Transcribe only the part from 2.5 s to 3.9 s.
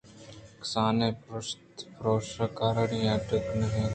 کارانی اڈ کنگ